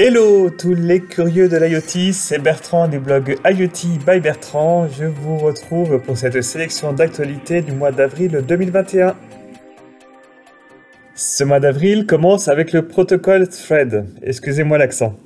[0.00, 4.86] Hello tous les curieux de l'IoT, c'est Bertrand du blog IoT by Bertrand.
[4.86, 9.16] Je vous retrouve pour cette sélection d'actualités du mois d'avril 2021.
[11.16, 14.06] Ce mois d'avril commence avec le protocole Thread.
[14.22, 15.16] Excusez-moi l'accent.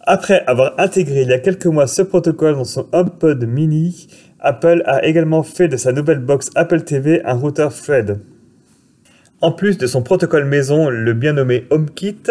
[0.00, 4.08] Après avoir intégré il y a quelques mois ce protocole dans son HomePod mini,
[4.38, 8.18] Apple a également fait de sa nouvelle box Apple TV un routeur Thread.
[9.42, 12.24] En plus de son protocole maison, le bien nommé HomeKit,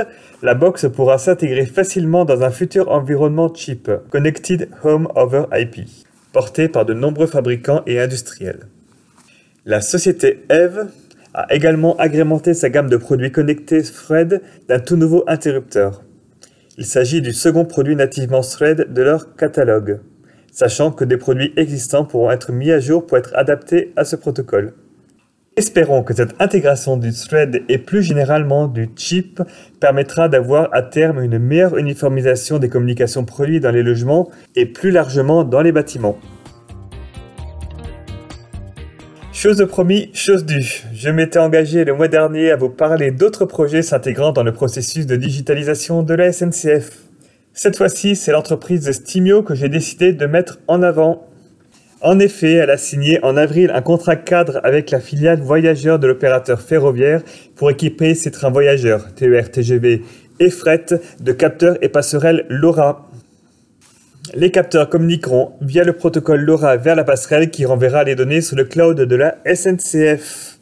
[0.44, 5.88] la box pourra s'intégrer facilement dans un futur environnement chip, Connected Home over IP,
[6.34, 8.68] porté par de nombreux fabricants et industriels.
[9.66, 10.90] La société Eve
[11.34, 16.04] a également agrémenté sa gamme de produits connectés Thread d'un tout nouveau interrupteur.
[16.78, 20.00] Il s'agit du second produit nativement Thread de leur catalogue,
[20.52, 24.16] sachant que des produits existants pourront être mis à jour pour être adaptés à ce
[24.16, 24.74] protocole.
[25.56, 29.42] Espérons que cette intégration du thread et plus généralement du chip
[29.80, 34.92] permettra d'avoir à terme une meilleure uniformisation des communications produites dans les logements et plus
[34.92, 36.18] largement dans les bâtiments.
[39.34, 40.84] Chose de promis, chose due.
[40.94, 45.06] Je m'étais engagé le mois dernier à vous parler d'autres projets s'intégrant dans le processus
[45.06, 47.04] de digitalisation de la SNCF.
[47.54, 51.29] Cette fois-ci, c'est l'entreprise Stimio que j'ai décidé de mettre en avant
[52.02, 56.08] en effet, elle a signé en avril un contrat cadre avec la filiale voyageurs de
[56.08, 57.22] l'opérateur ferroviaire
[57.56, 60.04] pour équiper ses trains voyageurs, TER, TGV
[60.40, 60.86] et fret,
[61.20, 63.10] de capteurs et passerelles LoRa.
[64.34, 68.56] Les capteurs communiqueront via le protocole LoRa vers la passerelle qui renverra les données sur
[68.56, 70.58] le cloud de la SNCF.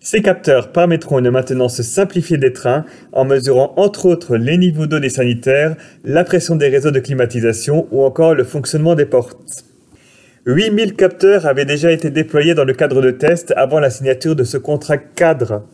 [0.00, 4.98] Ces capteurs permettront une maintenance simplifiée des trains en mesurant entre autres les niveaux d'eau
[4.98, 9.64] des sanitaires, la pression des réseaux de climatisation ou encore le fonctionnement des portes.
[10.46, 14.44] 8000 capteurs avaient déjà été déployés dans le cadre de tests avant la signature de
[14.44, 15.64] ce contrat cadre.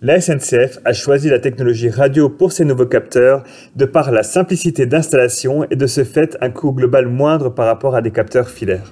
[0.00, 3.44] La SNCF a choisi la technologie radio pour ces nouveaux capteurs
[3.76, 7.94] de par la simplicité d'installation et de ce fait un coût global moindre par rapport
[7.94, 8.90] à des capteurs filaires.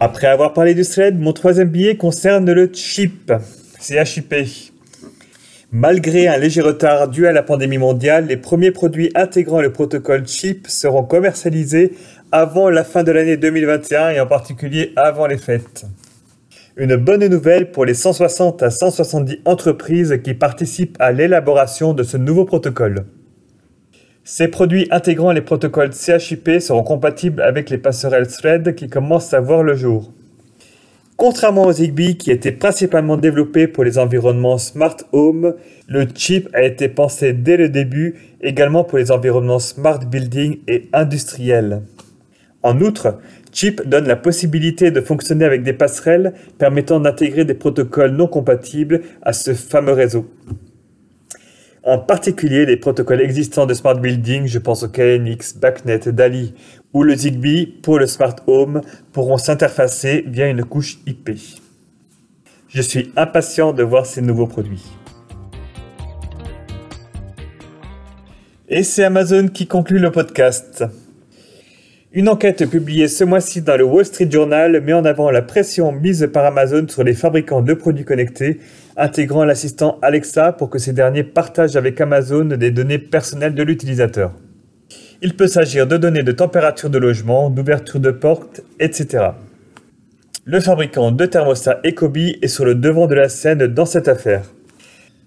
[0.00, 3.30] Après avoir parlé du thread, mon troisième billet concerne le chip,
[3.78, 4.71] CHIP.
[5.74, 10.28] Malgré un léger retard dû à la pandémie mondiale, les premiers produits intégrant le protocole
[10.28, 11.94] chip seront commercialisés
[12.30, 15.86] avant la fin de l'année 2021 et en particulier avant les fêtes.
[16.76, 22.18] Une bonne nouvelle pour les 160 à 170 entreprises qui participent à l'élaboration de ce
[22.18, 23.06] nouveau protocole.
[24.24, 29.40] Ces produits intégrant les protocoles CHIP seront compatibles avec les passerelles Thread qui commencent à
[29.40, 30.12] voir le jour.
[31.22, 35.54] Contrairement au Zigbee qui était principalement développé pour les environnements smart home,
[35.86, 40.88] le chip a été pensé dès le début également pour les environnements smart building et
[40.92, 41.82] industriels.
[42.64, 43.20] En outre,
[43.52, 49.02] Chip donne la possibilité de fonctionner avec des passerelles permettant d'intégrer des protocoles non compatibles
[49.22, 50.26] à ce fameux réseau.
[51.84, 56.54] En particulier, les protocoles existants de Smart Building, je pense au KNX, BACnet, DALI
[56.92, 58.82] ou le Zigbee pour le Smart Home,
[59.12, 61.30] pourront s'interfacer via une couche IP.
[62.68, 64.84] Je suis impatient de voir ces nouveaux produits.
[68.68, 70.84] Et c'est Amazon qui conclut le podcast.
[72.14, 75.92] Une enquête publiée ce mois-ci dans le Wall Street Journal met en avant la pression
[75.92, 78.60] mise par Amazon sur les fabricants de produits connectés
[78.98, 84.34] intégrant l'assistant Alexa pour que ces derniers partagent avec Amazon des données personnelles de l'utilisateur.
[85.22, 89.28] Il peut s'agir de données de température de logement, d'ouverture de porte, etc.
[90.44, 94.42] Le fabricant de thermostat Ecobee est sur le devant de la scène dans cette affaire.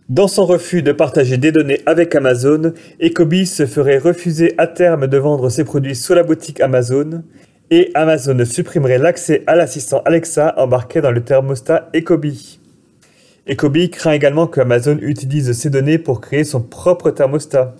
[0.09, 5.07] Dans son refus de partager des données avec Amazon, Ecobee se ferait refuser à terme
[5.07, 7.23] de vendre ses produits sur la boutique Amazon
[7.71, 12.59] et Amazon supprimerait l'accès à l'assistant Alexa embarqué dans le thermostat Ecobee.
[13.49, 17.73] Ecobee craint également que Amazon utilise ces données pour créer son propre thermostat.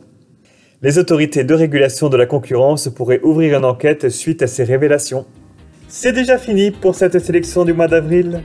[0.82, 5.28] Les autorités de régulation de la concurrence pourraient ouvrir une enquête suite à ces révélations.
[5.88, 8.42] C'est déjà fini pour cette sélection du mois d'avril.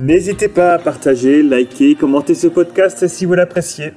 [0.00, 3.92] N'hésitez pas à partager, liker, commenter ce podcast si vous l'appréciez.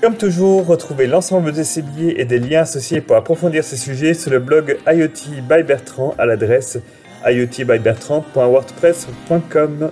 [0.00, 4.14] Comme toujours, retrouvez l'ensemble de ces billets et des liens associés pour approfondir ces sujets
[4.14, 6.78] sur le blog IoT by Bertrand à l'adresse
[7.26, 9.90] iotbybertrand.wordpress.com.